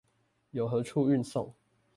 [0.49, 1.53] 由何處運送？